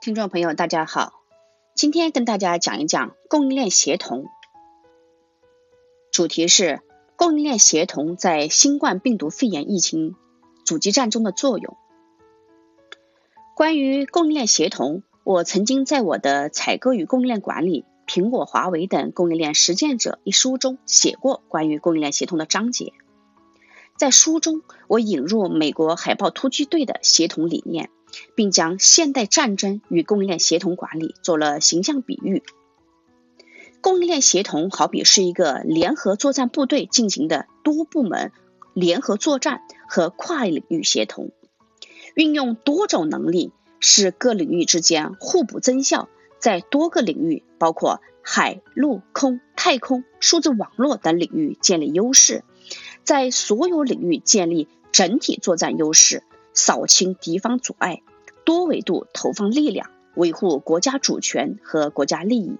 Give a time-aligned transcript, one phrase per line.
[0.00, 1.12] 听众朋友，大家好，
[1.74, 4.24] 今天跟大家讲一讲供应链协同，
[6.10, 6.80] 主题是
[7.16, 10.16] 供应链协同在新冠病毒肺炎疫情
[10.64, 11.76] 阻击战中的作用。
[13.54, 22.94] 关于供应链协同，我曾经在我的《采购与供应链管理：苹果、华为等供应链实践者》一书中写过关于供应链协同的章节。
[23.98, 27.90] 在书中，我引入美国海豹突击队的协同理念，
[28.34, 32.42] 并将现代战争与供应链协同管理做了形象比喻。
[33.80, 38.32] 供应链协同好比是一个联合作战部队进行的多部门
[38.74, 41.30] 联合作战和跨领域协同，
[42.14, 52.44] 运用多种能力，使各领域之间互补增效，在多个领域，包括海陆空、太空、数字网络等领域建立优势。
[53.02, 56.22] 在所有领域建立整体作战优势，
[56.52, 58.02] 扫清敌方阻碍，
[58.44, 62.58] 多维度投放力量，维护国家主权和国家利益。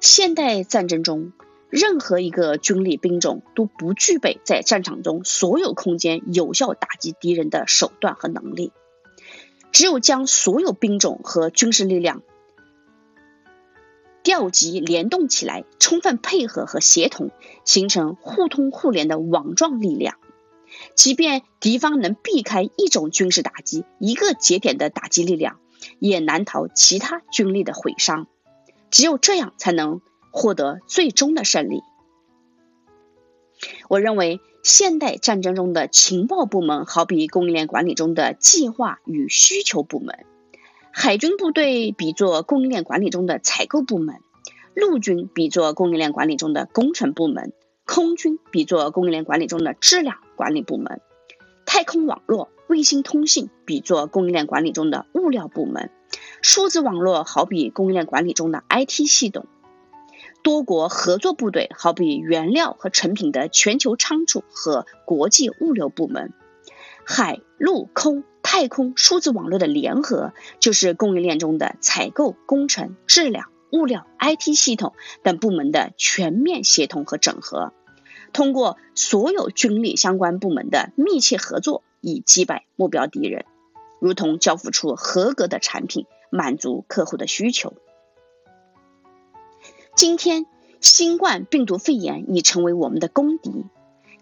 [0.00, 1.32] 现代战争中，
[1.70, 8.72] 任何一个军力兵种都不具备在战场中所有空间有效打击敌人的手段和能力。
[9.70, 12.22] 只有将所有兵种和军事力量。
[14.22, 17.30] 调集联动起来，充分配合和协同，
[17.64, 20.16] 形成互通互联的网状力量。
[20.94, 25.58] 即便敌方能避开一种军事打击、一个节点的打击力量，
[25.98, 28.26] 也难逃其他军力的毁伤。
[28.90, 31.82] 只有这样，才能获得最终的胜利。
[33.88, 40.26] 我认为，现代战争中的情报部门好比供应链管理中的计划与需求部门。
[40.92, 44.20] 海军部队比作供应链管理中的采购部门，
[44.74, 47.52] 陆军比作供应链管理中的工程部门，
[47.88, 51.00] 空军比作供应链管理中的质量管理部门，
[51.64, 55.90] 太空网络、卫星通信比作供应链管理中的物料部门，
[56.42, 59.46] 数字网络好比供应链管理中的 IT 系统，
[60.42, 66.34] 多国合作部队好比原料和成品的全球仓储和国际物流部门，
[67.06, 68.22] 海陆空。
[68.40, 77.72] 太空数字网络的联合，就是供应链中的采购、工程、质量、物料、IT 系统等部门的全面协同和整合。
[78.32, 83.44] 通过所有军力相关部门的密切合作，以击败目标敌人，
[84.00, 87.74] 如同交付出合格的产品，满足客户的需求。
[89.94, 90.46] 今天，
[90.80, 93.64] 新冠病毒肺炎已成为我们的公敌。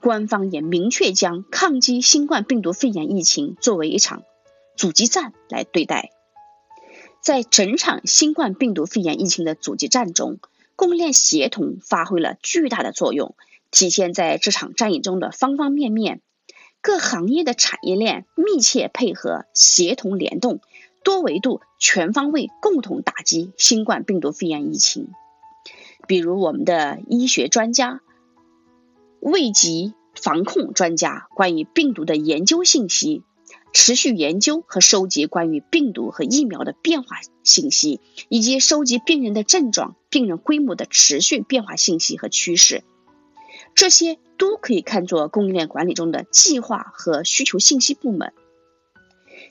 [0.00, 4.22] 官方也明确将抗击新冠病毒肺炎疫情作为一场
[4.76, 6.12] 阻击战来对待。
[7.20, 10.38] 在整场新冠病毒肺炎疫情的阻击战中，
[10.76, 13.34] 供应链协同发挥了巨大的作用，
[13.70, 16.20] 体现在这场战役中的方方面面。
[16.80, 20.60] 各行业的产业链密切配合、协同联动，
[21.02, 25.08] 多维度、全方位共同打击新冠病毒肺炎疫情。
[26.06, 28.00] 比如，我们的医学专家。
[29.20, 33.24] 卫疾防控专家关于病毒的研究信息，
[33.72, 42.82] 持续研究和收集关于病毒和疫苗的变化信息，以及收集病人的症状、病人规模的持续变化信息和趋势，
[43.74, 48.32] 这些都可以看作供应链管理中的计划和需求信息部门。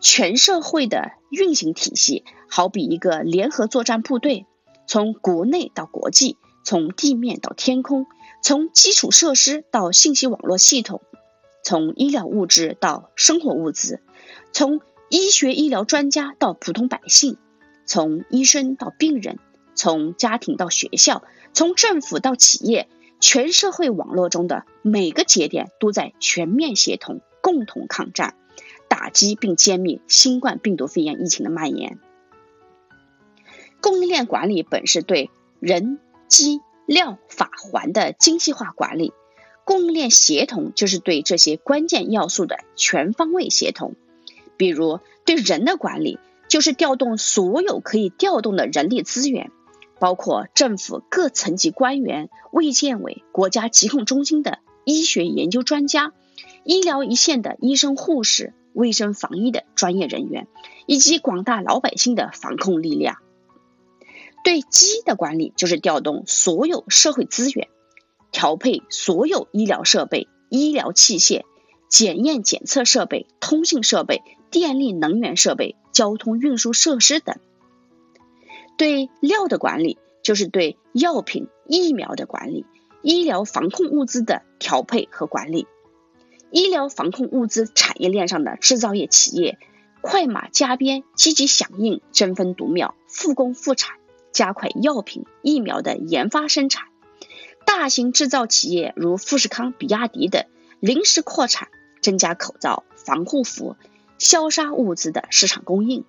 [0.00, 4.46] 全社会的运行体系好比一个联合作战部队，
[4.86, 8.06] 从国内到国际，从地面到天空。
[8.42, 11.02] 从基础设施到信息网络系统，
[11.62, 14.00] 从医疗物质到生活物资，
[14.52, 17.36] 从医学医疗专家到普通百姓，
[17.84, 19.38] 从医生到病人，
[19.74, 21.22] 从家庭到学校，
[21.52, 22.88] 从政府到企业，
[23.20, 28.34] 全社会网络中的每个节点都在全面协同，共同抗战，
[28.88, 31.98] 打击并歼灭新冠病毒肺炎疫情的蔓延。
[33.80, 36.60] 供应链管理本是对人机。
[36.86, 39.12] 料法环的精细化管理，
[39.70, 43.94] 供应链协同就是对这些关键要素的全方位协同。
[44.56, 46.18] 比如对人的管理，
[46.48, 49.52] 就是调动所有可以调动的人力资源，
[50.00, 56.14] 包括政府各层级官员、卫健委、国家疾控中心的医学研究专家、
[56.64, 60.48] 医疗一线的医生护士、卫生防疫的专业人员，
[60.86, 63.18] 以及广大老百姓的防控力量。
[64.42, 67.68] 对机的管理就是调动所有社会资源，
[68.32, 71.42] 调配所有医疗设备、医疗器械、
[71.88, 77.36] 检验检测设备、通信设备、电力能源设备、交通运输设施等。
[78.76, 82.64] 对料的管理就是对药品、疫苗的管理，
[83.02, 85.66] 医疗防控物资的调配和管理，
[86.50, 89.58] 医疗防控物资产业链上的制造业企业、
[90.00, 93.96] 快马加鞭，积极响应，争分夺秒，复工复产，
[94.32, 96.89] 加快药品、疫苗的研发生产。
[97.80, 100.44] 大型制造企业如富士康、比亚迪等
[100.80, 101.70] 临时扩产，
[102.02, 103.74] 增加口罩、防护服、
[104.18, 106.04] 消杀物资的市场供应。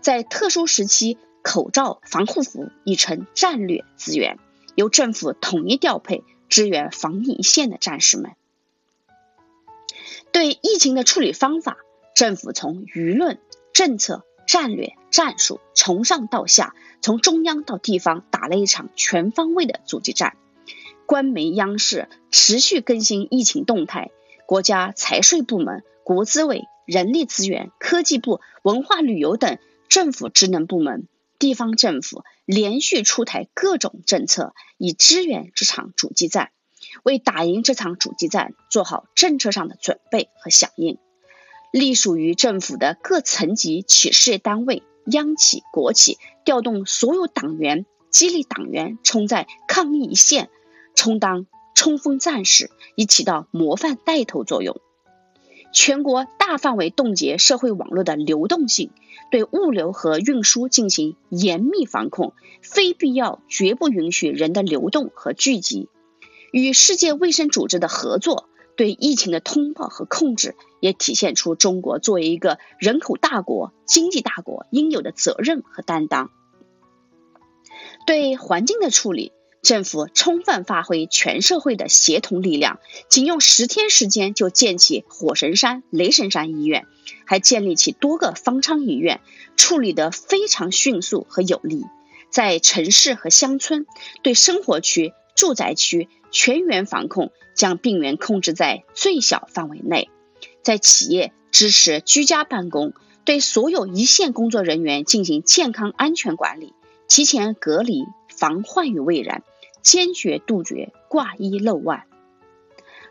[0.00, 4.38] 在特殊时期，口罩、防护服已成战略资源，
[4.76, 8.32] 由政府统一调配，支援防疫一线的战士们。
[10.32, 11.76] 对疫情的处理方法。
[12.14, 13.38] 政府从舆论、
[13.74, 20.38] 政策、战略、战术从上到下，从中央到地方，打了一场全方位的阻击战。
[21.06, 24.10] 官媒央视持续更新疫情动态，
[24.46, 29.58] 国家财税部门、国资委、人力资源、科技部、文化旅游等
[29.88, 31.06] 政府职能部门、
[31.38, 36.50] 地方政府连续出台各种政策，以支援这场阻击战，
[37.02, 40.98] 为打赢这场阻击战做好政策上的准备和响应。
[41.70, 50.50] 隶属于政府的各层级企事业单位、央企、国企，调动所有党员，激励党员冲在抗疫一线，
[50.94, 54.80] 充当冲锋战士，以起到模范带头作用。
[55.72, 58.90] 全国大范围冻结社会网络的流动性，
[59.30, 62.32] 对物流和运输进行严密防控，
[62.62, 65.88] 非必要绝不允许人的流动和聚集。
[66.52, 68.48] 与世界卫生组织的合作。
[68.76, 76.32] 对疫情的通报和控制，也体现出中国作为一个人口大国、经济大国应有的责任和担当。
[78.04, 79.30] 对环境的处理，
[79.64, 82.78] 政府充分发挥全社会的协同力量，
[83.08, 86.86] 仅用十天时间就建起火神山、雷神山医院，
[87.26, 89.20] 还建立起多个方舱医院，
[89.56, 91.82] 处理得非常迅速和有力。
[92.30, 93.86] 在城市和乡村，
[94.22, 97.32] 对生活区、住宅区全员防控。
[97.54, 100.10] 将病源控制在最小范围内，
[100.64, 102.94] 在企业支持居家办公，
[103.24, 106.74] 对所有一线工作人员进行健康安全管理，
[107.06, 109.44] 提前隔离，防患于未然，
[109.84, 112.06] 坚决杜绝挂一漏万。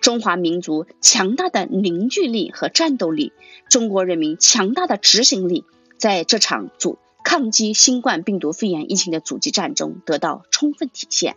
[0.00, 3.32] 中华民族强大的凝聚力和战斗力，
[3.68, 5.64] 中国人民强大的执行力，
[5.96, 11.36] 在这场阻抗击新冠病毒肺炎疫情的阻击战中得到充分体现。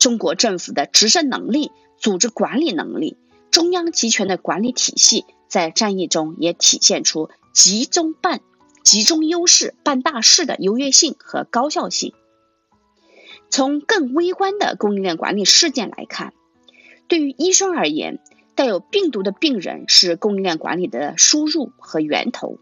[0.00, 1.70] 中国政府的执政能力。
[1.98, 3.16] 组织管理能力，
[3.50, 8.42] 中央集权的管理体系在战役中也体现出集中办、
[8.84, 12.12] 集中优势、办大事的优越性和高效性。
[13.50, 16.32] 从更微观的供应链管理事件来看，
[17.08, 18.18] 对于医生而言，
[18.54, 22.58] 带有病毒的病人是供应链管理的输入和源头。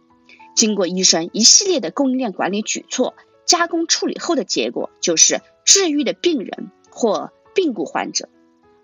[0.54, 3.14] 经过医生一系列的供应链管理举措，
[3.44, 8.28] 加工处理后的结果就是治愈的病人或病故患者。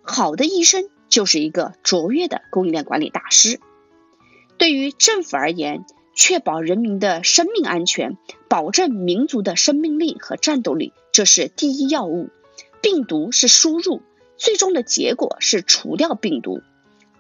[0.03, 3.61] 好的医生就是一个卓越的供应链管理大师。
[4.59, 8.19] 对于政府而言，确保人民的生命安全，
[8.51, 12.31] 保证民族的生命力和战斗力，这是第一要务。
[12.83, 14.03] 病毒是输入，
[14.37, 16.61] 最终的结果是除掉病毒。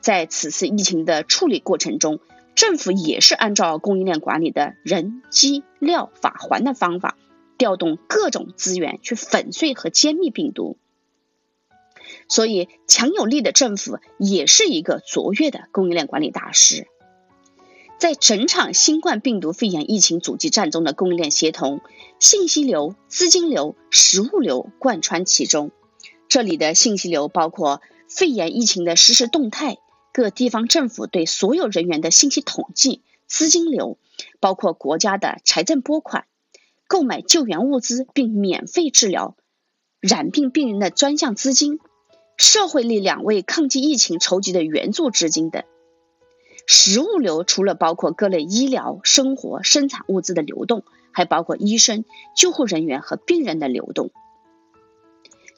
[0.00, 2.18] 在此次疫情的处理过程中，
[2.56, 7.16] 政府也是按照供应链管理的人、机、料、法环的方法，
[7.56, 10.78] 调动各种资源去粉碎和歼灭病毒。
[12.28, 16.88] 所以，强有力的政府也是一个卓越的供应链管理大师。
[18.00, 21.82] 在整场新冠病毒肺炎疫情阻击战中的供应链协同、
[22.18, 25.70] 信息流、资金流、实物流贯穿其中。
[26.26, 29.76] 这里的信息流包括肺炎疫情的实时动态、
[30.14, 33.98] 各地方政府对所有人员的信息统计；资金流
[34.40, 36.24] 包括国家的财政拨款、
[36.88, 39.36] 购买救援物资并免费治疗
[40.00, 41.78] 染病病人的专项资金。
[42.38, 45.62] 社会力量为抗击疫情筹集的援助资金等，
[46.72, 52.04] 实物流除了包括各类医疗、生活、生产物资的流动，还包括医生、
[52.36, 54.12] 救护人员和病人的流动。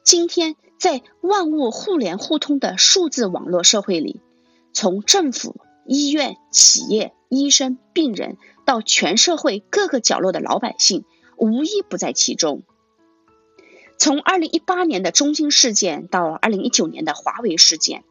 [0.03, 4.23] 今天，在万物互联互通的数字网络社会里，
[4.73, 11.05] 从政府、医院、企业、医生、病人到全社会各个角落的老百姓，
[11.37, 12.63] 无一不在其中。
[13.99, 18.03] 从二零一八年的中兴事件到二零一九年的华为事件，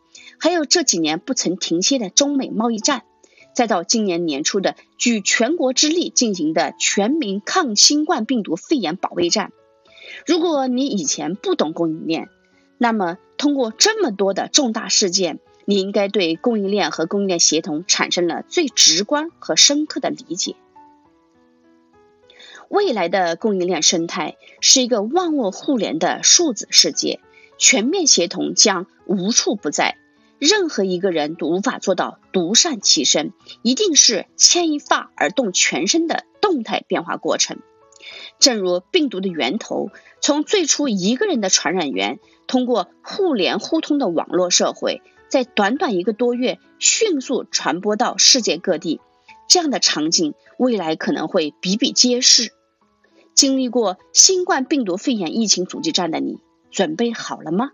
[0.42, 3.04] 还有这几年不曾停歇的中美贸易战，
[3.54, 9.52] 再到今年年初的举全国之力进行的全民抗新冠病毒肺炎保卫战，
[10.26, 12.28] 如果你以前不懂供应链，
[12.80, 20.56] 那么通过这么多的重大事件，你应该对供应链和供应链协同产生了最直观和深刻的理解。
[22.68, 27.20] 未来的供应链生态是一个万物互联的数字世界，
[27.60, 29.98] 全面协同将无处不在。
[30.42, 33.32] 任何一个人都无法做到独善其身，
[33.62, 37.60] 一定是牵一发而动全身的动态变化过程。
[38.40, 42.18] 正如病毒的源头，从最初一个人的传染源，
[42.48, 49.00] 通过互联互通的网络社会，在短短一个多月迅速传播到世界各地，
[49.48, 52.52] 这样的场景未来可能会比比皆是。
[53.36, 56.40] 经历过新冠病毒肺炎疫情阻击战的你，
[56.72, 57.70] 准备好了吗？